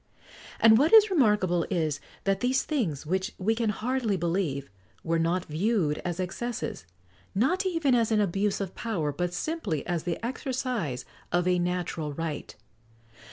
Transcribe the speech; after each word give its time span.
And 0.59 0.79
what 0.79 0.91
is 0.93 1.11
remarkable 1.11 1.63
is, 1.69 1.99
that 2.23 2.39
these 2.39 2.63
things, 2.63 3.05
which 3.05 3.33
we 3.37 3.53
can 3.53 3.69
hardly 3.69 4.17
believe, 4.17 4.67
were 5.03 5.19
not 5.19 5.45
viewed 5.45 5.99
as 5.99 6.19
excesses, 6.19 6.87
not 7.35 7.67
even 7.67 7.93
as 7.93 8.11
an 8.11 8.19
abuse 8.19 8.59
of 8.59 8.73
power, 8.73 9.11
but 9.11 9.31
simply 9.31 9.85
as 9.85 10.01
the 10.01 10.17
exercise 10.25 11.05
of 11.31 11.47
a 11.47 11.59
natural 11.59 12.13
right. 12.13 12.55